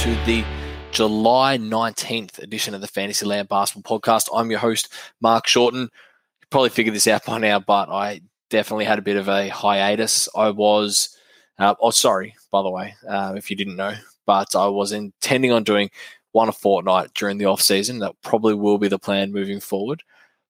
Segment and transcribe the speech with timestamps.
[0.00, 0.42] to the
[0.92, 4.30] July 19th edition of the Fantasyland Basketball Podcast.
[4.34, 4.90] I'm your host,
[5.20, 5.82] Mark Shorten.
[5.82, 9.50] You probably figured this out by now, but I definitely had a bit of a
[9.50, 10.26] hiatus.
[10.34, 11.14] I was,
[11.58, 13.92] uh, oh, sorry, by the way, uh, if you didn't know,
[14.24, 15.90] but I was intending on doing
[16.32, 17.98] one a fortnight during the off season.
[17.98, 20.02] That probably will be the plan moving forward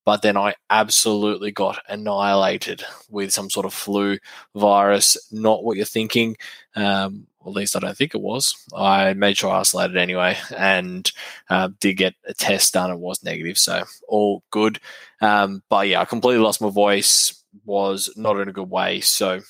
[0.05, 4.19] but then I absolutely got annihilated with some sort of flu
[4.55, 5.17] virus.
[5.31, 6.37] Not what you're thinking.
[6.75, 8.55] Um, at least I don't think it was.
[8.75, 11.11] I made sure I isolated anyway and
[11.49, 12.91] uh, did get a test done.
[12.91, 14.79] It was negative, so all good.
[15.21, 17.43] Um, but yeah, I completely lost my voice.
[17.65, 19.01] Was not in a good way.
[19.01, 19.41] So,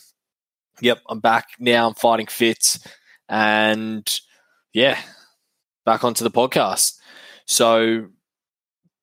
[0.81, 1.87] yep, I'm back now.
[1.89, 2.79] I'm fighting fit,
[3.29, 4.21] and
[4.73, 4.99] yeah,
[5.85, 6.99] back onto the podcast.
[7.45, 8.09] So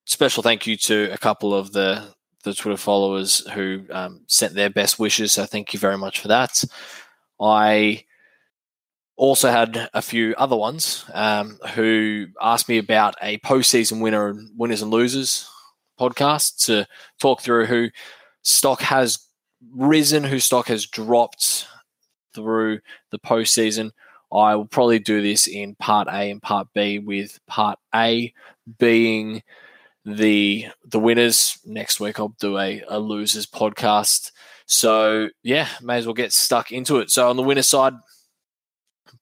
[0.06, 4.70] special thank you to a couple of the the Twitter followers who um, sent their
[4.70, 5.34] best wishes.
[5.34, 6.64] So thank you very much for that.
[7.40, 8.04] I
[9.18, 14.52] also had a few other ones um, who asked me about a postseason winner and
[14.56, 15.50] winners and losers
[16.00, 16.88] podcast to
[17.20, 17.90] talk through who
[18.44, 19.20] stock has
[19.74, 21.68] risen, who stock has dropped
[22.34, 22.80] through
[23.12, 23.92] the postseason.
[24.32, 28.32] I will probably do this in part A and part B, with part A
[28.78, 29.42] being
[30.06, 31.58] the the winners.
[31.66, 34.32] Next week I'll do a, a losers podcast.
[34.68, 37.10] So yeah, may as well get stuck into it.
[37.10, 37.94] So on the winner side,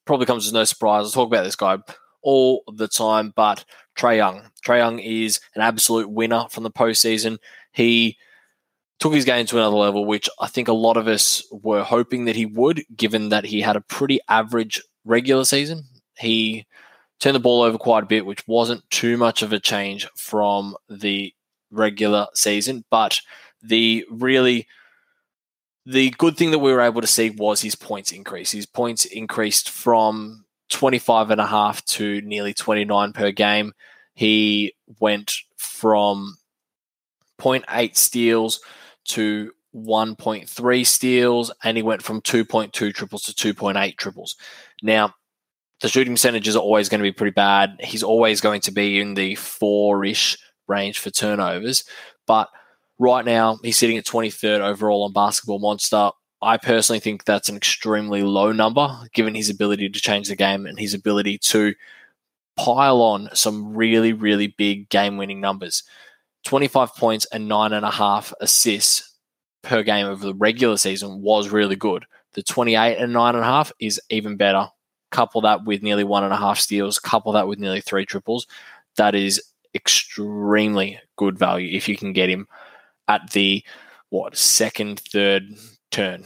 [0.05, 1.05] probably comes as no surprise.
[1.05, 1.77] I'll talk about this guy
[2.21, 3.65] all the time, but
[3.97, 4.43] Trae Young.
[4.65, 7.37] Trae Young is an absolute winner from the postseason.
[7.71, 8.17] He
[8.99, 12.25] took his game to another level, which I think a lot of us were hoping
[12.25, 15.83] that he would, given that he had a pretty average regular season.
[16.17, 16.65] He
[17.19, 20.75] turned the ball over quite a bit, which wasn't too much of a change from
[20.89, 21.33] the
[21.71, 22.85] regular season.
[22.89, 23.19] But
[23.61, 24.67] the really
[25.85, 28.51] the good thing that we were able to see was his points increase.
[28.51, 33.73] His points increased from 25 and a half to nearly 29 per game.
[34.15, 36.37] He went from
[37.39, 38.61] 0.8 steals
[39.09, 44.35] to 1.3 steals, and he went from 2.2 triples to 2.8 triples.
[44.81, 45.13] Now,
[45.81, 47.75] the shooting percentages are always going to be pretty bad.
[47.81, 50.37] He's always going to be in the four ish
[50.67, 51.83] range for turnovers.
[52.25, 52.49] But
[52.99, 56.11] right now, he's sitting at 23rd overall on Basketball Monster.
[56.41, 60.65] I personally think that's an extremely low number given his ability to change the game
[60.65, 61.73] and his ability to
[62.57, 65.83] pile on some really, really big game winning numbers.
[66.45, 69.15] 25 points and nine and a half assists
[69.63, 72.05] per game over the regular season was really good.
[72.33, 74.67] The 28 and nine and a half is even better
[75.11, 78.45] couple that with nearly one and a half steals, couple that with nearly three triples,
[78.97, 79.41] that is
[79.73, 82.47] extremely good value if you can get him
[83.07, 83.63] at the
[84.09, 85.53] what second, third
[85.91, 86.23] turn.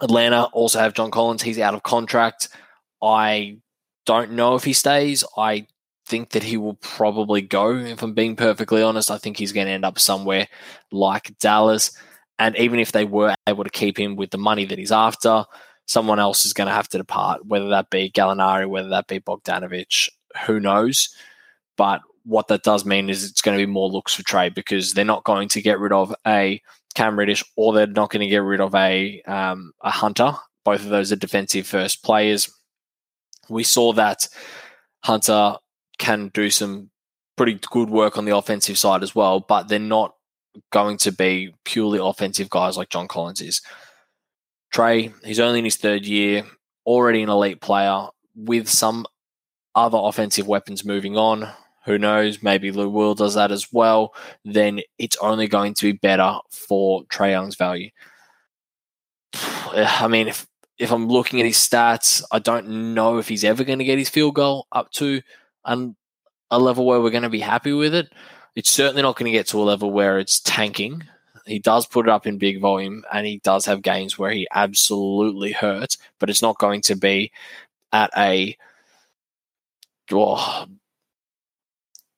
[0.00, 1.42] Atlanta also have John Collins.
[1.42, 2.48] He's out of contract.
[3.02, 3.58] I
[4.06, 5.24] don't know if he stays.
[5.36, 5.66] I
[6.06, 7.74] think that he will probably go.
[7.76, 10.48] If I'm being perfectly honest, I think he's going to end up somewhere
[10.92, 11.96] like Dallas.
[12.38, 15.44] And even if they were able to keep him with the money that he's after,
[15.86, 19.20] someone else is going to have to depart, whether that be Gallinari, whether that be
[19.20, 20.08] Bogdanovich,
[20.44, 21.14] who knows.
[21.76, 24.92] But what that does mean is it's going to be more looks for trade because
[24.92, 26.60] they're not going to get rid of a
[26.94, 30.32] Cam Reddish or they're not going to get rid of a um, a Hunter.
[30.64, 32.50] Both of those are defensive first players.
[33.48, 34.28] We saw that
[35.04, 35.56] Hunter
[35.98, 36.90] can do some
[37.36, 40.14] pretty good work on the offensive side as well, but they're not
[40.72, 43.60] going to be purely offensive guys like John Collins is.
[44.72, 46.44] Trae, he's only in his third year,
[46.86, 49.06] already an elite player with some
[49.74, 51.48] other offensive weapons moving on.
[51.84, 52.42] Who knows?
[52.42, 54.14] Maybe Lou Will does that as well.
[54.44, 57.90] Then it's only going to be better for Trae Young's value.
[59.34, 60.46] I mean, if
[60.78, 63.98] if I'm looking at his stats, I don't know if he's ever going to get
[63.98, 65.22] his field goal up to
[65.64, 65.94] an,
[66.50, 68.12] a level where we're going to be happy with it.
[68.56, 71.04] It's certainly not going to get to a level where it's tanking
[71.46, 74.48] he does put it up in big volume and he does have games where he
[74.52, 77.30] absolutely hurts, but it's not going to be
[77.92, 78.56] at a
[80.12, 80.66] oh,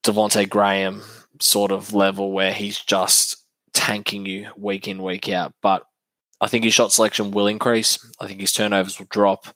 [0.06, 1.02] Devonte Graham
[1.40, 5.52] sort of level where he's just tanking you week in, week out.
[5.62, 5.84] But
[6.40, 7.98] I think his shot selection will increase.
[8.20, 9.46] I think his turnovers will drop.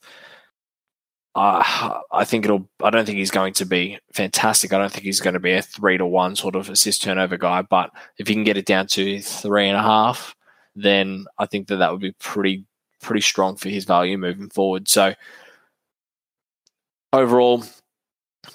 [1.33, 2.67] Uh, I think it'll.
[2.83, 4.73] I don't think he's going to be fantastic.
[4.73, 7.37] I don't think he's going to be a three to one sort of assist turnover
[7.37, 7.61] guy.
[7.61, 10.35] But if he can get it down to three and a half,
[10.75, 12.65] then I think that that would be pretty
[13.01, 14.89] pretty strong for his value moving forward.
[14.89, 15.13] So
[17.13, 17.63] overall,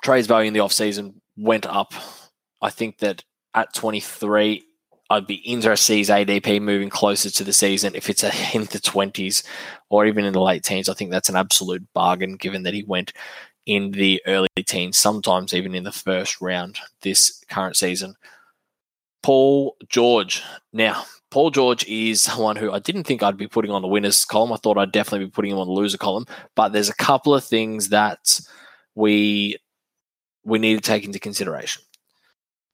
[0.02, 1.92] Trae's value in the offseason went up.
[2.62, 3.22] I think that
[3.54, 4.64] at 23,
[5.08, 7.94] I'd be interested to see his ADP moving closer to the season.
[7.94, 8.24] If it's
[8.54, 9.44] in the 20s
[9.88, 12.82] or even in the late teens, I think that's an absolute bargain given that he
[12.84, 13.12] went
[13.66, 18.14] in the early teens, sometimes even in the first round this current season.
[19.22, 20.42] Paul George.
[20.72, 24.24] Now, Paul George is someone who I didn't think I'd be putting on the winners
[24.24, 24.52] column.
[24.52, 27.34] I thought I'd definitely be putting him on the loser column, but there's a couple
[27.34, 28.40] of things that
[28.94, 29.56] we
[30.46, 31.82] we need to take into consideration.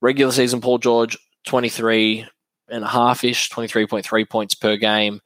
[0.00, 1.16] Regular season Paul George
[1.46, 2.26] 23
[2.68, 5.20] and a half ish, 23.3 points per game,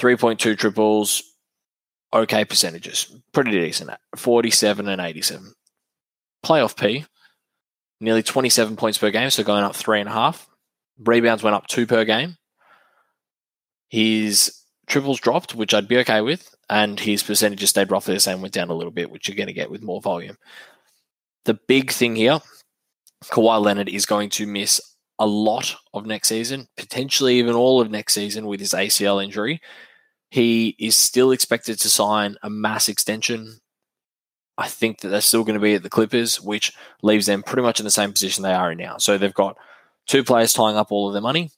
[0.00, 1.22] 3.2 triples,
[2.12, 5.52] okay percentages, pretty decent at 47 and 87.
[6.44, 7.04] Playoff P,
[8.00, 10.48] nearly 27 points per game, so going up three and a half.
[10.98, 12.36] Rebounds went up two per game.
[13.88, 18.40] His triples dropped, which I'd be okay with, and his percentages stayed roughly the same,
[18.42, 20.36] went down a little bit, which you're going to get with more volume.
[21.44, 22.40] The big thing here,
[23.24, 24.80] Kawhi Leonard is going to miss
[25.18, 29.60] a lot of next season, potentially even all of next season with his ACL injury.
[30.30, 33.58] He is still expected to sign a mass extension.
[34.58, 36.72] I think that they're still going to be at the Clippers, which
[37.02, 38.98] leaves them pretty much in the same position they are in now.
[38.98, 39.56] So they've got
[40.06, 41.50] two players tying up all of their money.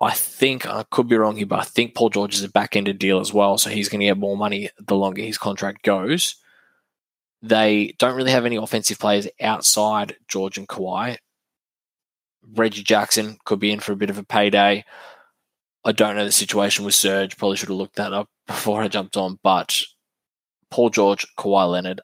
[0.00, 2.98] I think I could be wrong here, but I think Paul George is a back-ended
[2.98, 6.36] deal as well, so he's going to get more money the longer his contract goes.
[7.42, 11.18] They don't really have any offensive players outside George and Kawhi.
[12.54, 14.84] Reggie Jackson could be in for a bit of a payday.
[15.84, 17.36] I don't know the situation with Serge.
[17.36, 19.38] Probably should have looked that up before I jumped on.
[19.42, 19.82] But
[20.70, 22.00] Paul George, Kawhi Leonard,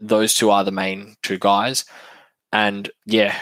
[0.00, 1.84] those two are the main two guys.
[2.52, 3.36] And yeah,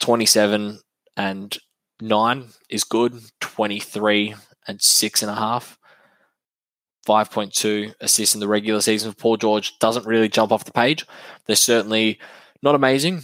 [0.00, 0.80] 27
[1.16, 1.58] and
[2.00, 3.20] 9 is good.
[3.40, 4.34] 23
[4.66, 5.78] and six and a half.
[7.06, 11.06] 5.2 assists in the regular season for Paul George doesn't really jump off the page.
[11.46, 12.18] They're certainly
[12.62, 13.22] not amazing.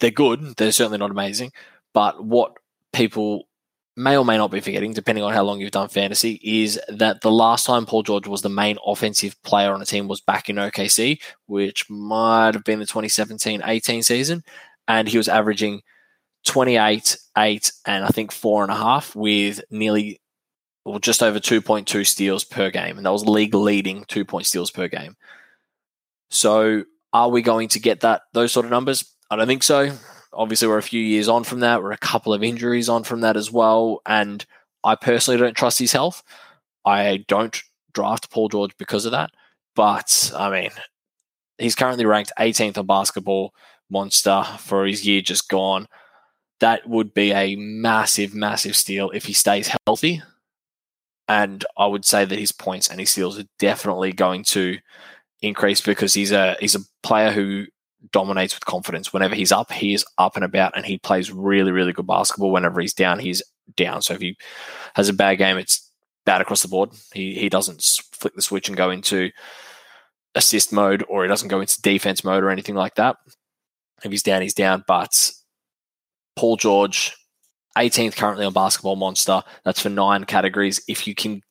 [0.00, 0.56] They're good.
[0.56, 1.52] They're certainly not amazing.
[1.94, 2.56] But what
[2.92, 3.48] people
[3.96, 7.20] may or may not be forgetting, depending on how long you've done fantasy, is that
[7.20, 10.48] the last time Paul George was the main offensive player on a team was back
[10.48, 14.44] in OKC, which might have been the 2017 18 season.
[14.88, 15.82] And he was averaging
[16.44, 20.20] 28, 8, and I think four and a half with nearly
[20.84, 22.96] or just over 2.2 steals per game.
[22.96, 25.16] And that was league leading two point steals per game.
[26.30, 29.04] So are we going to get that those sort of numbers?
[29.30, 29.92] I don't think so
[30.32, 31.82] obviously we're a few years on from that.
[31.82, 34.00] We're a couple of injuries on from that as well.
[34.06, 34.44] And
[34.84, 36.22] I personally don't trust his health.
[36.84, 37.60] I don't
[37.92, 39.30] draft Paul George because of that.
[39.74, 40.70] But I mean,
[41.58, 43.54] he's currently ranked 18th on basketball
[43.90, 45.86] monster for his year just gone.
[46.62, 50.22] That would be a massive, massive steal if he stays healthy.
[51.26, 54.78] And I would say that his points and his steals are definitely going to
[55.40, 57.66] increase because he's a he's a player who
[58.12, 59.12] dominates with confidence.
[59.12, 62.52] Whenever he's up, he is up and about and he plays really, really good basketball.
[62.52, 63.42] Whenever he's down, he's
[63.76, 64.00] down.
[64.00, 64.36] So if he
[64.94, 65.90] has a bad game, it's
[66.24, 66.90] bad across the board.
[67.12, 67.82] He he doesn't
[68.12, 69.30] flick the switch and go into
[70.36, 73.16] assist mode or he doesn't go into defense mode or anything like that.
[74.04, 74.84] If he's down, he's down.
[74.86, 75.32] But
[76.36, 77.14] Paul George,
[77.76, 79.42] 18th currently on Basketball Monster.
[79.64, 80.82] That's for nine categories.
[80.88, 81.42] If you can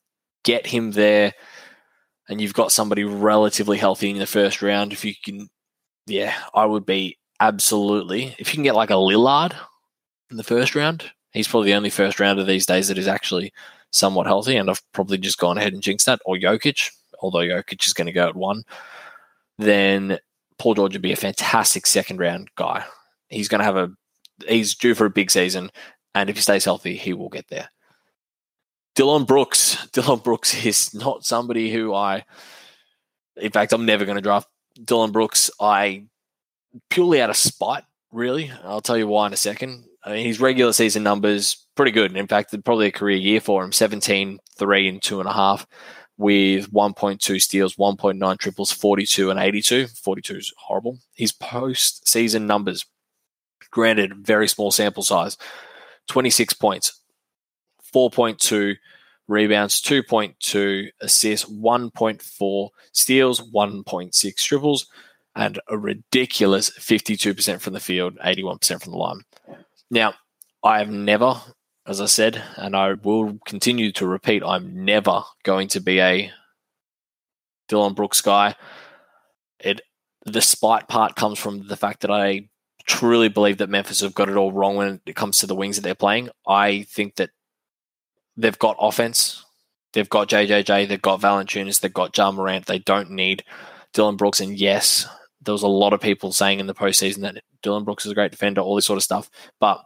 [0.44, 1.32] get him there
[2.28, 5.48] and you've got somebody relatively healthy in the first round, if you can
[6.06, 8.34] yeah, I would be absolutely.
[8.38, 9.54] If you can get like a Lillard
[10.30, 13.52] in the first round, he's probably the only first rounder these days that is actually
[13.90, 14.56] somewhat healthy.
[14.56, 16.20] And I've probably just gone ahead and jinxed that.
[16.24, 16.90] Or Jokic,
[17.20, 18.64] although Jokic is going to go at one.
[19.58, 20.18] Then
[20.58, 22.84] Paul George would be a fantastic second round guy.
[23.28, 23.90] He's going to have a,
[24.46, 25.70] he's due for a big season.
[26.14, 27.68] And if he stays healthy, he will get there.
[28.94, 29.86] Dillon Brooks.
[29.92, 32.24] Dillon Brooks is not somebody who I,
[33.36, 34.48] in fact, I'm never going to draft
[34.84, 36.04] Dillon Brooks, I
[36.90, 38.50] purely out of spite, really.
[38.64, 39.84] I'll tell you why in a second.
[40.04, 42.16] I mean, his regular season numbers pretty good.
[42.16, 45.64] In fact, probably a career year for him 17, 3, and 2.5
[46.18, 49.86] with 1.2 steals, 1.9 triples, 42 and 82.
[49.86, 50.98] 42 is horrible.
[51.14, 52.84] His post-season numbers,
[53.72, 55.36] granted, very small sample size,
[56.08, 57.00] 26 points,
[57.92, 58.76] 4.2
[59.26, 64.86] rebounds, 2.2 assists, 1.4 steals, 1.6 triples,
[65.34, 69.22] and a ridiculous 52% from the field, 81% from the line.
[69.90, 70.14] Now,
[70.62, 71.40] I have never,
[71.86, 76.30] as I said, and I will continue to repeat, I'm never going to be a
[77.68, 78.54] Dillon Brooks guy.
[79.58, 79.80] It
[80.24, 82.48] the spite part comes from the fact that I
[82.86, 85.76] truly believe that Memphis have got it all wrong when it comes to the wings
[85.76, 86.30] that they're playing.
[86.46, 87.30] I think that
[88.36, 89.44] they've got offense.
[89.92, 90.88] They've got JJJ.
[90.88, 91.80] They've got Valanciunas.
[91.80, 92.66] They've got Ja Morant.
[92.66, 93.44] They don't need
[93.92, 94.40] Dillon Brooks.
[94.40, 95.06] And yes,
[95.40, 98.14] there was a lot of people saying in the postseason that Dillon Brooks is a
[98.14, 99.30] great defender, all this sort of stuff.
[99.60, 99.82] But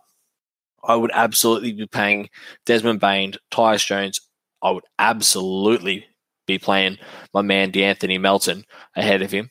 [0.84, 2.28] I would absolutely be paying
[2.64, 4.20] Desmond Bane, Tyus Jones.
[4.62, 6.06] I would absolutely
[6.46, 6.98] be playing
[7.34, 9.50] my man De'Anthony Melton ahead of him.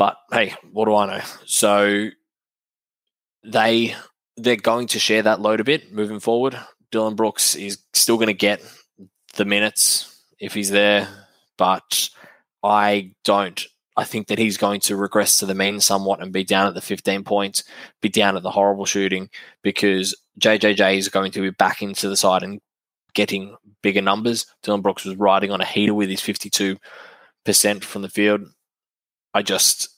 [0.00, 1.24] But hey, what do I know?
[1.44, 2.08] So
[3.44, 3.94] they
[4.38, 6.58] they're going to share that load a bit moving forward.
[6.90, 8.62] Dillon Brooks is still going to get
[9.34, 11.06] the minutes if he's there,
[11.58, 12.08] but
[12.62, 13.62] I don't.
[13.94, 16.72] I think that he's going to regress to the mean somewhat and be down at
[16.72, 17.62] the 15 points,
[18.00, 19.28] be down at the horrible shooting
[19.62, 22.62] because JJJ is going to be back into the side and
[23.12, 24.46] getting bigger numbers.
[24.62, 26.78] Dillon Brooks was riding on a heater with his 52%
[27.82, 28.46] from the field.
[29.34, 29.88] I just,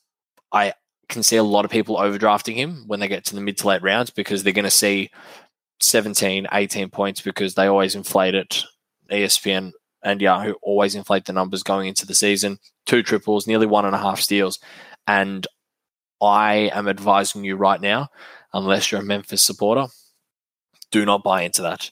[0.53, 0.75] I
[1.09, 3.69] can see a lot of people overdrafting him when they get to the mid to
[3.69, 5.11] late rounds because they're going to see
[5.81, 8.63] 17, 18 points because they always inflate it.
[9.11, 9.73] ESPN
[10.03, 12.59] and Yahoo always inflate the numbers going into the season.
[12.87, 14.59] Two triples, nearly one and a half steals.
[15.07, 15.47] And
[16.21, 18.09] I am advising you right now,
[18.53, 19.87] unless you're a Memphis supporter,
[20.91, 21.91] do not buy into that.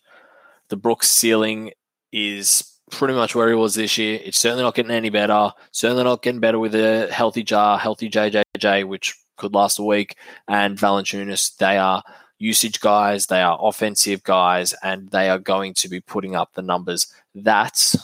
[0.69, 1.73] The Brooks ceiling
[2.13, 4.21] is pretty much where he was this year.
[4.23, 5.53] It's certainly not getting any better.
[5.73, 10.17] Certainly not getting better with a healthy Ja, healthy JJJ, which could last a week,
[10.49, 11.57] and Valanciunas.
[11.57, 12.03] They are
[12.39, 16.63] usage guys, they are offensive guys, and they are going to be putting up the
[16.63, 17.95] numbers that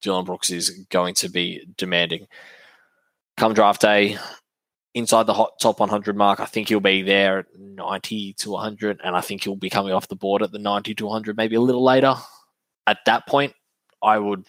[0.00, 2.26] Dillon Brooks is going to be demanding.
[3.36, 4.18] Come draft day,
[4.94, 9.00] inside the hot top 100 mark, I think he'll be there at 90 to 100,
[9.02, 11.56] and I think he'll be coming off the board at the 90 to 100, maybe
[11.56, 12.14] a little later.
[12.86, 13.54] At that point,
[14.02, 14.46] I would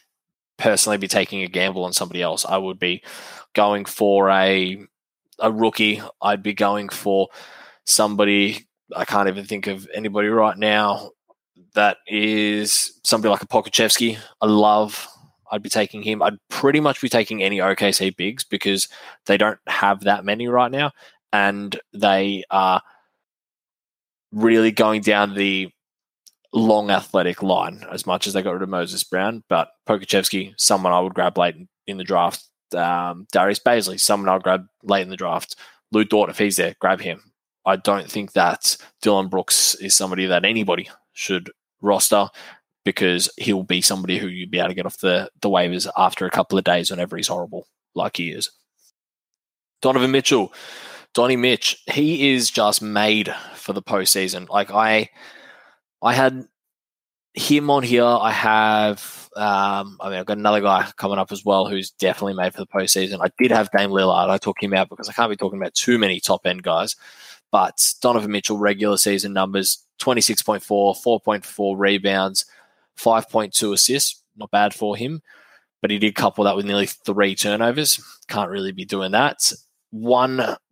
[0.57, 2.45] personally be taking a gamble on somebody else.
[2.45, 3.03] I would be
[3.53, 4.85] going for a
[5.39, 6.01] a rookie.
[6.21, 7.29] I'd be going for
[7.85, 8.67] somebody.
[8.95, 11.11] I can't even think of anybody right now
[11.73, 14.17] that is somebody like a Pokusevski.
[14.41, 15.07] I love.
[15.51, 16.21] I'd be taking him.
[16.21, 18.87] I'd pretty much be taking any OKC bigs because
[19.25, 20.91] they don't have that many right now,
[21.31, 22.81] and they are
[24.31, 25.69] really going down the
[26.53, 29.43] long athletic line as much as they got rid of Moses Brown.
[29.49, 31.55] But Pokusevski, someone I would grab late
[31.87, 32.45] in the draft.
[32.75, 35.55] Um, Darius Bazley, someone I'll grab late in the draft.
[35.91, 37.21] Lu Dort, if he's there, grab him.
[37.65, 42.27] I don't think that Dillon Brooks is somebody that anybody should roster
[42.83, 46.25] because he'll be somebody who you'd be able to get off the, the waivers after
[46.25, 48.51] a couple of days whenever he's horrible, like he is.
[49.81, 50.53] Donovan Mitchell,
[51.13, 54.49] Donnie Mitch, he is just made for the postseason.
[54.49, 55.09] Like I
[56.03, 56.45] I had
[57.33, 58.03] him on here.
[58.03, 62.35] I have, um, I mean, I've got another guy coming up as well who's definitely
[62.35, 63.19] made for the postseason.
[63.21, 64.29] I did have Dame Lillard.
[64.29, 66.95] I took him out because I can't be talking about too many top end guys.
[67.51, 72.45] But Donovan Mitchell, regular season numbers 26.4, 4.4 rebounds,
[72.99, 74.21] 5.2 assists.
[74.35, 75.21] Not bad for him.
[75.81, 78.03] But he did couple that with nearly three turnovers.
[78.27, 79.51] Can't really be doing that.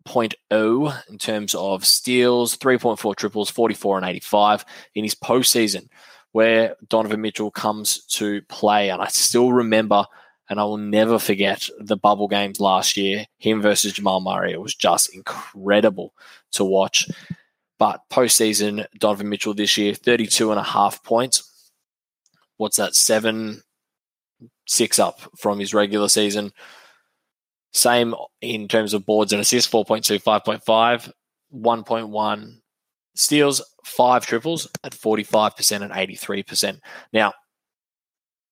[0.06, 4.66] 1.0 in terms of steals, 3.4 triples, 44 and 85
[4.96, 5.88] in his postseason,
[6.32, 8.90] where Donovan Mitchell comes to play.
[8.90, 10.06] And I still remember,
[10.50, 14.52] and I will never forget the bubble games last year, him versus Jamal Murray.
[14.52, 16.14] It was just incredible
[16.54, 17.10] to watch.
[17.78, 21.72] But postseason, Donovan Mitchell this year, 32 and a half points.
[22.58, 22.96] What's that?
[22.96, 23.64] Seven,
[24.68, 26.52] six up from his regular season.
[27.74, 31.12] Same in terms of boards and assists 4.2, 5.5,
[31.54, 32.62] 1.1
[33.16, 36.80] steals, five triples at 45% and 83%.
[37.14, 37.34] Now,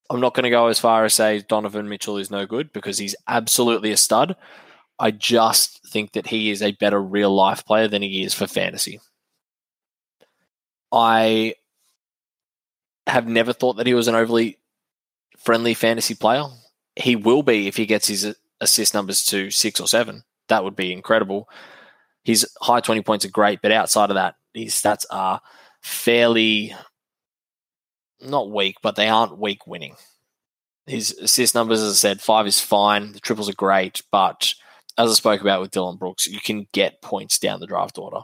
[0.09, 2.97] I'm not going to go as far as say Donovan Mitchell is no good because
[2.97, 4.35] he's absolutely a stud.
[4.97, 8.47] I just think that he is a better real life player than he is for
[8.47, 8.99] fantasy.
[10.91, 11.55] I
[13.07, 14.57] have never thought that he was an overly
[15.37, 16.43] friendly fantasy player.
[16.95, 20.23] He will be if he gets his assist numbers to six or seven.
[20.47, 21.49] That would be incredible.
[22.23, 25.41] His high 20 points are great, but outside of that, his stats are
[25.81, 26.75] fairly
[28.21, 29.95] not weak, but they aren't weak winning.
[30.85, 33.13] His assist numbers, as I said, five is fine.
[33.13, 34.53] The triples are great, but
[34.97, 38.21] as I spoke about with Dillon Brooks, you can get points down the draft order.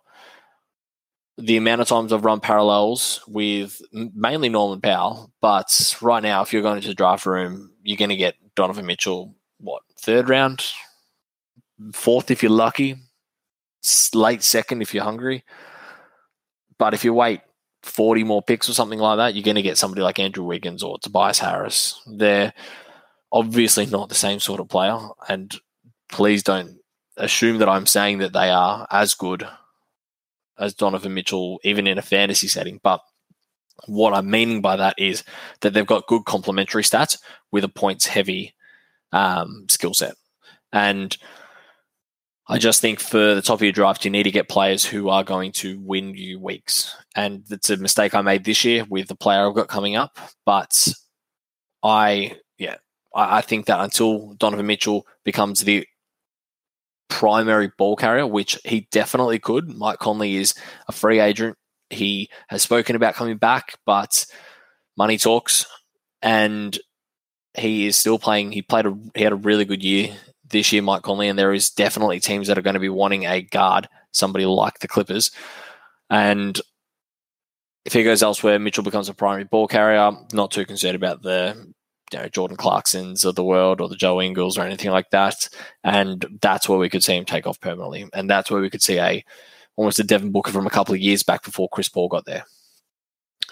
[1.38, 6.54] The amount of times I've run parallels with mainly Norman Powell, but right now, if
[6.54, 10.66] you're going to the draft room, you're going to get Donovan Mitchell what third round,
[11.94, 12.98] fourth if you're lucky,
[14.14, 15.44] late second if you're hungry.
[16.78, 17.42] But if you wait
[17.84, 20.84] 40 more picks or something like that, you're going to get somebody like Andrew Wiggins
[20.84, 22.02] or Tobias Harris.
[22.08, 22.54] They're
[23.32, 24.98] obviously not the same sort of player.
[25.30, 25.56] And
[26.10, 26.78] please don't
[27.18, 29.48] assume that I'm saying that they are as good
[30.58, 32.80] as Donovan Mitchell, even in a fantasy setting.
[32.82, 33.02] But
[33.88, 35.24] what I'm meaning by that is
[35.62, 37.18] that they've got good complementary stats
[37.52, 38.54] with a points heavy
[39.16, 40.16] um, skill set.
[40.72, 41.16] And
[42.48, 45.10] I just think for the top of your draft, you need to get players who
[45.10, 46.96] are going to win you weeks.
[47.16, 50.20] And it's a mistake I made this year with the player I've got coming up.
[50.46, 50.88] But
[51.82, 52.76] I, yeah,
[53.16, 55.88] I, I think that until Donovan Mitchell becomes the
[57.10, 60.54] primary ball carrier, which he definitely could, Mike Conley is
[60.88, 61.58] a free agent.
[61.90, 64.26] He has spoken about coming back, but
[64.98, 65.66] money talks,
[66.22, 66.78] and
[67.58, 68.52] he is still playing.
[68.52, 70.16] He played a he had a really good year
[70.50, 73.26] this year, Mike Conley, and there is definitely teams that are going to be wanting
[73.26, 75.32] a guard, somebody like the Clippers,
[76.10, 76.60] and
[77.86, 80.12] if he goes elsewhere, Mitchell becomes a primary ball carrier.
[80.34, 81.74] Not too concerned about the
[82.12, 85.48] you know, Jordan Clarksons of the world or the Joe Ingles or anything like that.
[85.84, 88.08] And that's where we could see him take off permanently.
[88.14, 89.24] And that's where we could see a
[89.76, 92.46] almost a Devin Booker from a couple of years back before Chris Paul got there.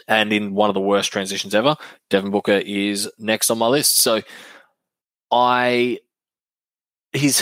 [0.07, 1.75] And in one of the worst transitions ever,
[2.09, 3.97] Devin Booker is next on my list.
[3.99, 4.21] So
[5.31, 5.99] I
[7.13, 7.41] he's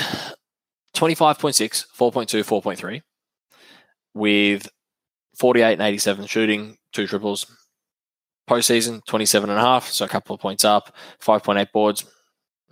[0.95, 3.01] 25.6, 4.2, 4.3
[4.13, 4.67] with
[5.37, 7.45] 48 and 87 shooting, two triples.
[8.49, 12.03] Postseason, 27 and a half, so a couple of points up, 5.8 boards,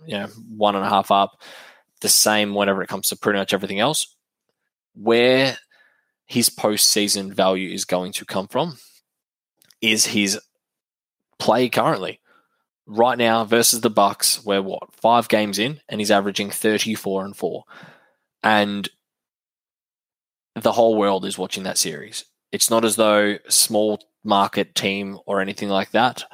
[0.04, 1.40] you know, one and a half up.
[2.02, 4.14] The same whenever it comes to pretty much everything else.
[4.94, 5.56] Where
[6.26, 8.76] his postseason value is going to come from
[9.80, 10.38] is his
[11.38, 12.20] play currently.
[12.86, 17.36] Right now versus the Bucks, we're what, five games in, and he's averaging 34 and
[17.36, 17.64] 4.
[18.42, 18.88] And
[20.56, 22.24] the whole world is watching that series.
[22.52, 26.24] It's not as though small market team or anything like that.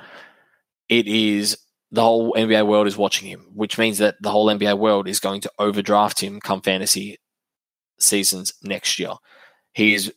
[0.88, 1.58] It is
[1.90, 5.20] the whole NBA world is watching him, which means that the whole NBA world is
[5.20, 7.18] going to overdraft him come fantasy
[7.98, 9.12] seasons next year.
[9.72, 10.12] He is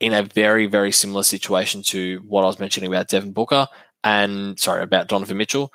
[0.00, 3.68] in a very, very similar situation to what I was mentioning about Devin Booker
[4.02, 5.72] and sorry, about Donovan Mitchell.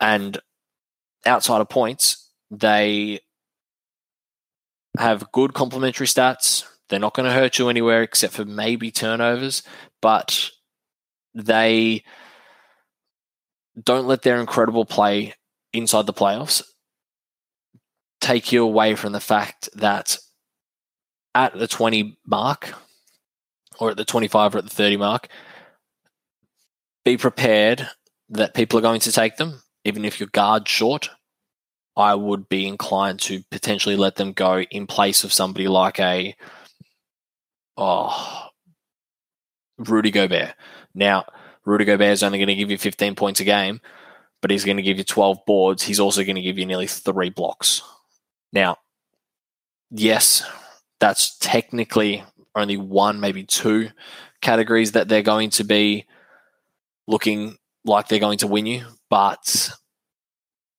[0.00, 0.38] And
[1.24, 3.20] outside of points, they
[4.98, 6.66] have good complementary stats.
[6.88, 9.62] They're not going to hurt you anywhere except for maybe turnovers,
[10.02, 10.50] but
[11.34, 12.04] they
[13.82, 15.34] don't let their incredible play
[15.72, 16.62] inside the playoffs
[18.20, 20.18] take you away from the fact that
[21.34, 22.74] at the 20 mark
[23.82, 25.26] or at the 25 or at the 30 mark,
[27.04, 27.88] be prepared
[28.28, 31.10] that people are going to take them, even if your guard short.
[31.96, 36.36] I would be inclined to potentially let them go in place of somebody like a
[37.76, 38.48] oh
[39.78, 40.54] Rudy Gobert.
[40.94, 41.26] Now,
[41.64, 43.80] Rudy Gobert is only going to give you 15 points a game,
[44.40, 45.82] but he's going to give you 12 boards.
[45.82, 47.82] He's also going to give you nearly three blocks.
[48.52, 48.76] Now,
[49.90, 50.44] yes,
[51.00, 52.22] that's technically
[52.54, 53.90] only one, maybe two
[54.40, 56.06] categories that they're going to be
[57.06, 59.70] looking like they're going to win you, but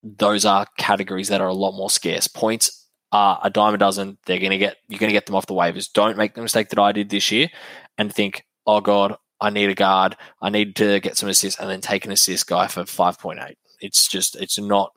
[0.03, 2.27] those are categories that are a lot more scarce.
[2.27, 4.17] Points are a dime a dozen.
[4.25, 5.91] They're going to get you're going to get them off the waivers.
[5.91, 7.49] Don't make the mistake that I did this year
[7.97, 10.15] and think, oh god, I need a guard.
[10.41, 13.39] I need to get some assists, and then take an assist guy for five point
[13.47, 13.57] eight.
[13.81, 14.93] It's just it's not.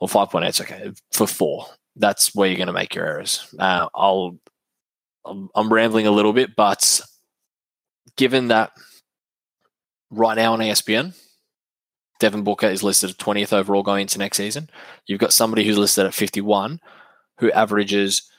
[0.00, 1.66] Well, five point eight is okay for four.
[1.96, 3.52] That's where you're going to make your errors.
[3.58, 4.38] Uh, I'll.
[5.24, 7.00] I'm, I'm rambling a little bit, but
[8.16, 8.72] given that
[10.10, 11.14] right now on ESPN,
[12.18, 14.68] Devin Booker is listed at 20th overall going into next season.
[15.06, 16.80] You've got somebody who's listed at 51
[17.38, 18.30] who averages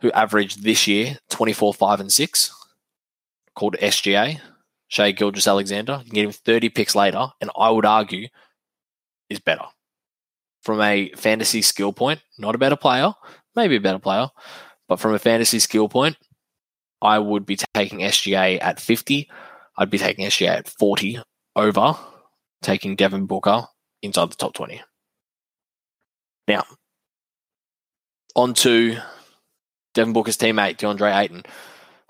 [0.00, 2.54] who averaged this year 24 5 and 6
[3.54, 4.40] called SGA,
[4.88, 6.00] Shai Gilgeous-Alexander.
[6.04, 8.28] You can get him 30 picks later, and I would argue
[9.28, 9.64] is better.
[10.62, 13.12] From a fantasy skill point, not a better player,
[13.54, 14.28] maybe a better player,
[14.90, 16.16] but from a fantasy skill point,
[17.00, 19.30] I would be taking SGA at 50.
[19.78, 21.20] I'd be taking SGA at 40
[21.54, 21.96] over
[22.60, 23.66] taking Devin Booker
[24.02, 24.82] inside the top 20.
[26.48, 26.64] Now,
[28.34, 28.98] on to
[29.94, 31.44] Devin Booker's teammate, DeAndre Ayton.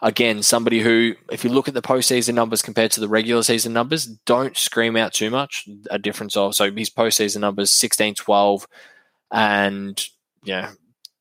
[0.00, 3.74] Again, somebody who, if you look at the postseason numbers compared to the regular season
[3.74, 5.68] numbers, don't scream out too much.
[5.90, 8.66] A difference of, so his postseason numbers 16 12
[9.32, 10.02] and,
[10.44, 10.68] you know,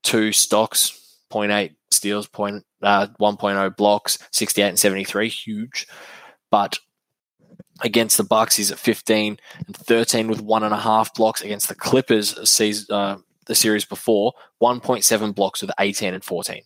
[0.03, 0.98] two stocks,
[1.31, 5.87] 0.8 steals, point, uh, 1.0 blocks, 68 and 73, huge.
[6.51, 6.79] But
[7.81, 11.41] against the Bucks, he's at 15 and 13 with one and a half blocks.
[11.41, 16.61] Against the Clippers, season, uh, the series before, 1.7 blocks with 18 and 14.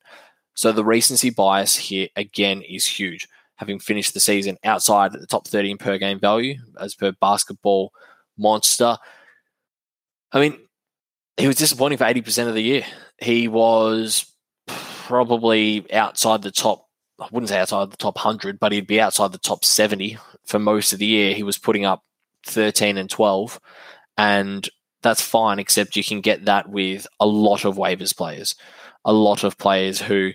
[0.56, 3.28] So the recency bias here again is huge.
[3.56, 7.94] Having finished the season outside the top 13 per game value, as per basketball
[8.38, 8.98] monster.
[10.32, 10.60] I mean,
[11.38, 12.86] he was disappointing for 80% of the year.
[13.20, 14.33] He was
[15.08, 16.88] probably outside the top,
[17.20, 20.60] I wouldn't say outside the top 100, but he'd be outside the top 70 for
[20.60, 21.34] most of the year.
[21.34, 22.04] He was putting up
[22.46, 23.60] 13 and 12.
[24.18, 24.68] And
[25.02, 28.56] that's fine, except you can get that with a lot of waivers players
[29.06, 30.32] a lot of players who,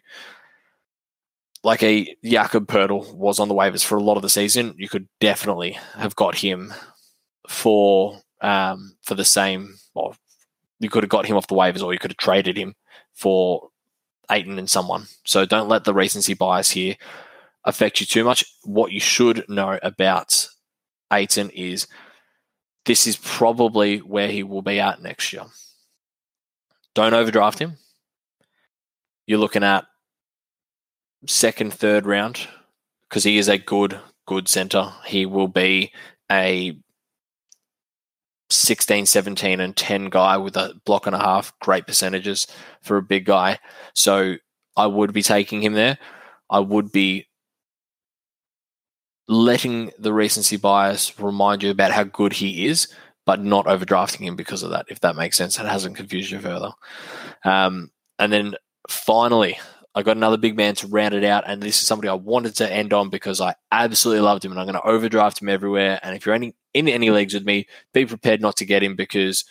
[1.62, 4.74] like a Jakob Poeltl, was on the waivers for a lot of the season.
[4.76, 6.72] You could definitely have got him
[7.48, 9.76] for um, for the same.
[9.94, 10.16] Well,
[10.80, 12.74] you could have got him off the waivers, or you could have traded him
[13.14, 13.67] for
[14.30, 15.06] Ayton and someone.
[15.24, 16.96] So don't let the recency bias here
[17.64, 18.44] affect you too much.
[18.64, 20.48] What you should know about
[21.12, 21.86] Ayton is
[22.84, 25.44] this is probably where he will be at next year.
[26.94, 27.76] Don't overdraft him.
[29.26, 29.86] You're looking at
[31.26, 32.48] second, third round
[33.08, 34.92] because he is a good, good center.
[35.06, 35.92] He will be
[36.30, 36.78] a
[38.50, 41.52] 16, 17, and 10 guy with a block and a half.
[41.60, 42.46] Great percentages
[42.82, 43.58] for a big guy.
[43.94, 44.36] So
[44.76, 45.98] I would be taking him there.
[46.50, 47.28] I would be
[49.28, 52.88] letting the recency bias remind you about how good he is,
[53.26, 55.58] but not overdrafting him because of that, if that makes sense.
[55.58, 56.72] It hasn't confused you further.
[57.44, 58.54] Um, and then
[58.88, 59.58] finally,
[59.98, 62.54] I got another big man to round it out, and this is somebody I wanted
[62.56, 65.98] to end on because I absolutely loved him, and I'm going to overdraft him everywhere.
[66.04, 68.94] And if you're any, in any leagues with me, be prepared not to get him
[68.94, 69.44] because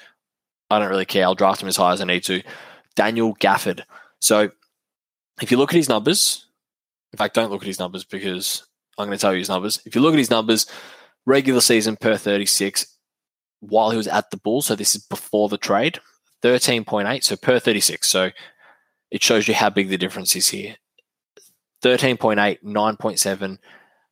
[0.69, 1.25] I don't really care.
[1.25, 2.41] I'll draft him as high as I need to.
[2.95, 3.83] Daniel Gafford.
[4.21, 4.49] So
[5.41, 6.47] if you look at his numbers,
[7.11, 8.65] in fact, don't look at his numbers because
[8.97, 9.81] I'm going to tell you his numbers.
[9.85, 10.65] If you look at his numbers,
[11.25, 12.87] regular season per 36,
[13.59, 15.99] while he was at the Bulls, so this is before the trade,
[16.41, 18.09] 13.8, so per 36.
[18.09, 18.31] So
[19.11, 20.75] it shows you how big the difference is here.
[21.83, 23.57] 13.8, 9.7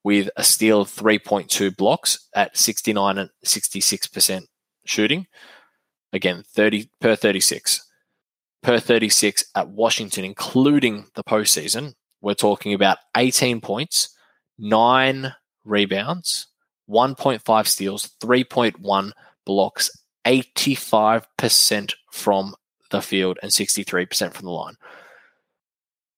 [0.03, 4.43] with a steal of 3.2 blocks at 69 and 66%
[4.85, 5.25] shooting.
[6.13, 7.81] Again, 30 per 36.
[8.61, 14.15] Per 36 at Washington, including the postseason, we're talking about 18 points,
[14.57, 16.47] nine rebounds,
[16.89, 19.11] 1.5 steals, 3.1
[19.45, 19.89] blocks,
[20.25, 22.55] 85% from
[22.91, 24.75] the field and 63% from the line.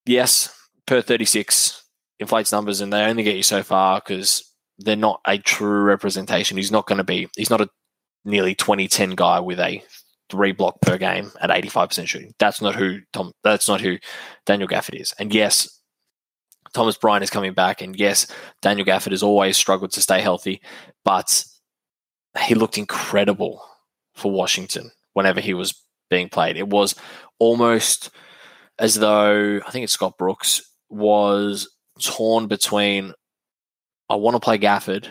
[0.06, 0.53] Yes,
[0.86, 1.84] per 36
[2.19, 4.43] inflates numbers and they only get you so far because
[4.80, 6.58] they're not a true representation.
[6.58, 7.69] He's not going to be, he's not a
[8.25, 9.84] nearly 2010 guy with a
[10.30, 12.34] three block per game at 85% shooting.
[12.39, 13.97] That's not who Tom, that's not who
[14.45, 15.13] Daniel Gafford is.
[15.19, 15.77] And yes,
[16.73, 17.82] Thomas Bryant is coming back.
[17.82, 18.27] And yes,
[18.62, 20.62] Daniel Gafford has always struggled to stay healthy,
[21.03, 21.43] but
[22.45, 23.63] he looked incredible
[24.15, 25.73] for Washington whenever he was
[26.10, 26.58] being played.
[26.58, 26.96] It was
[27.39, 28.10] almost
[28.80, 31.70] as though I think it's Scott Brooks was
[32.02, 33.13] torn between
[34.10, 35.08] I want to play Gafford,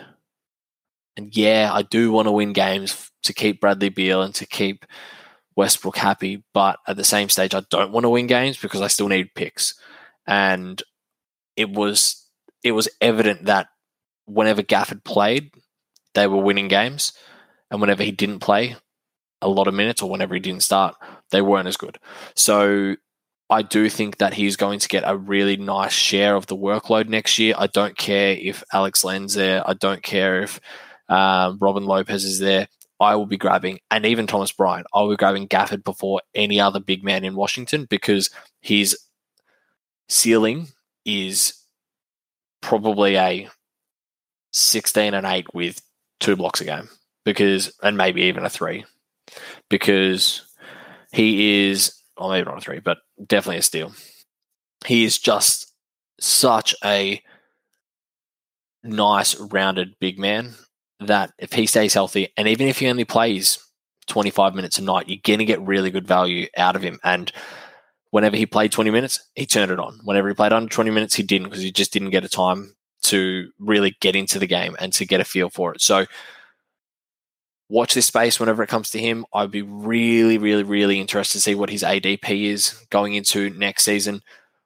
[1.16, 4.86] and yeah, I do want to win games to keep Bradley Beal and to keep
[5.56, 8.88] Westbrook happy, but at the same stage, I don't want to win games because I
[8.88, 9.74] still need picks.
[10.26, 10.82] And
[11.56, 12.26] it was
[12.62, 13.68] it was evident that
[14.26, 15.50] whenever Gafford played,
[16.14, 17.12] they were winning games,
[17.70, 18.76] and whenever he didn't play
[19.42, 20.94] a lot of minutes or whenever he didn't start,
[21.30, 21.98] they weren't as good.
[22.34, 22.96] So
[23.48, 27.08] I do think that he's going to get a really nice share of the workload
[27.08, 27.54] next year.
[27.56, 29.68] I don't care if Alex Len's there.
[29.68, 30.60] I don't care if
[31.08, 32.68] um, Robin Lopez is there.
[32.98, 36.58] I will be grabbing, and even Thomas Bryant, I will be grabbing Gafford before any
[36.58, 38.30] other big man in Washington because
[38.62, 38.98] his
[40.08, 40.68] ceiling
[41.04, 41.52] is
[42.62, 43.48] probably a
[44.52, 45.82] 16 and 8 with
[46.20, 46.88] two blocks a game
[47.24, 48.84] because and maybe even a 3
[49.68, 50.42] because
[51.12, 53.92] he is or maybe not a 3 but definitely a steal.
[54.84, 55.72] He is just
[56.20, 57.22] such a
[58.82, 60.54] nice rounded big man
[61.00, 63.58] that if he stays healthy and even if he only plays
[64.06, 66.98] 25 minutes a night, you're going to get really good value out of him.
[67.02, 67.30] And
[68.10, 70.00] whenever he played 20 minutes, he turned it on.
[70.04, 72.74] Whenever he played under 20 minutes, he didn't because he just didn't get a time
[73.02, 75.80] to really get into the game and to get a feel for it.
[75.80, 76.06] So
[77.68, 79.26] watch this space whenever it comes to him.
[79.32, 83.84] I'd be really, really, really interested to see what his ADP is going into next
[83.84, 84.22] season.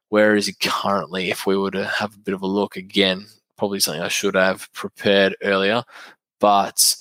[0.09, 1.31] Where is he currently?
[1.31, 4.35] If we were to have a bit of a look again, probably something I should
[4.35, 5.85] have prepared earlier.
[6.41, 6.97] But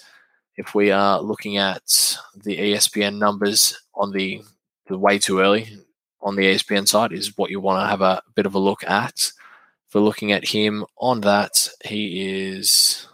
[0.58, 4.42] if we are looking at the ESPN numbers on the,
[4.88, 5.80] the way too early,
[6.22, 8.84] on the ESPN side is what you want to have a bit of a look
[8.84, 9.32] at.
[9.88, 13.08] For looking at him on that, he is.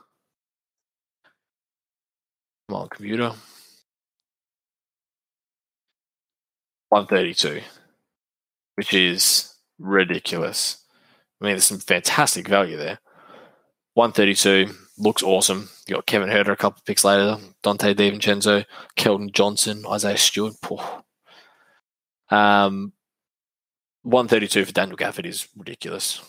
[2.67, 3.34] Come on, computer.
[6.89, 7.62] 132,
[8.75, 10.84] which is ridiculous.
[11.41, 12.99] I mean, there's some fantastic value there.
[13.95, 15.69] 132 looks awesome.
[15.88, 18.65] You got Kevin Huerter a couple of picks later, Donte DiVincenzo,
[18.97, 20.56] Keldon Johnson, Isaiah Stewart.
[22.30, 22.93] Um,
[24.04, 26.21] 132 for Daniel Gafford is ridiculous.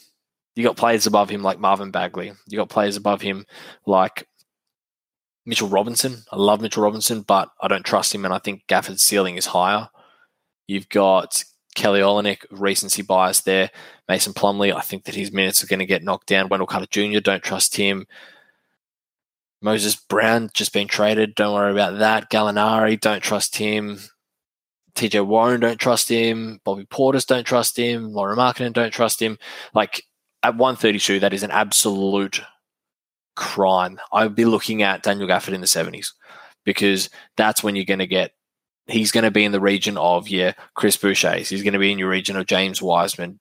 [0.55, 2.33] You got players above him like Marvin Bagley.
[2.49, 3.47] You got players above him
[3.87, 4.27] like
[5.47, 6.25] Mitchell Robinson.
[6.33, 9.47] I love Mitchell Robinson, but I don't trust him, and I think Gafford's ceiling is
[9.47, 9.89] higher.
[10.67, 11.45] You've got
[11.77, 13.71] Kelly Olynyk, recency bias there.
[14.09, 16.49] Mason Plumlee, I think that his minutes are going to get knocked down.
[16.49, 18.07] Wendell Carter Jr., don't trust him.
[19.63, 21.35] Moses Brown just been traded.
[21.35, 22.31] Don't worry about that.
[22.31, 23.99] Gallinari, don't trust him.
[24.95, 26.61] TJ Warren, don't trust him.
[26.65, 28.13] Bobby Portis, don't trust him.
[28.13, 29.39] Lauri Markkanen, don't trust him.
[29.75, 30.05] Like
[30.43, 32.41] at 132, that is an absolute
[33.37, 34.01] crime.
[34.13, 36.13] I'd be looking at Daniel Gafford in the 70s
[36.65, 38.33] because that's when you're going to get.
[38.89, 41.35] He's going to be in the region of yeah, Chris Boucher.
[41.37, 43.41] He's going to be in your region of James Wiseman,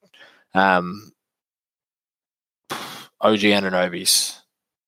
[0.55, 1.12] um,
[3.21, 4.41] OG Anunoby's,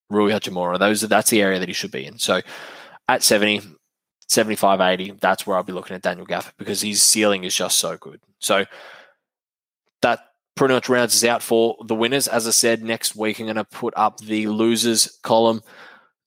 [0.10, 0.80] Rui Hachimura.
[0.80, 2.18] Those are, that's the area that he should be in.
[2.18, 2.42] So
[3.08, 3.62] at 70,
[4.30, 7.78] 75, 80, that's where I'll be looking at Daniel Gafford because his ceiling is just
[7.78, 8.20] so good.
[8.40, 8.66] So
[10.58, 12.28] pretty much rounds us out for the winners.
[12.28, 15.62] As I said, next week I'm going to put up the losers column.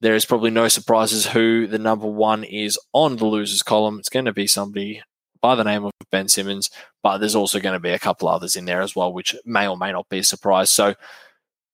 [0.01, 3.99] There is probably no surprises who the number one is on the losers column.
[3.99, 5.03] It's going to be somebody
[5.43, 6.71] by the name of Ben Simmons,
[7.03, 9.67] but there's also going to be a couple others in there as well, which may
[9.67, 10.71] or may not be a surprise.
[10.71, 10.95] So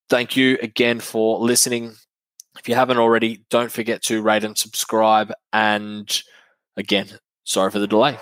[0.09, 1.93] thank you again for listening.
[2.59, 5.31] If you haven't already, don't forget to rate and subscribe.
[5.53, 6.21] And
[6.75, 8.17] again, sorry for the delay.